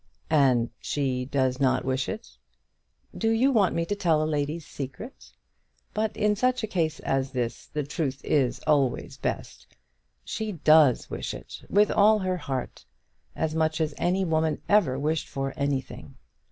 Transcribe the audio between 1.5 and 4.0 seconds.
not wish it?" "Do you want me to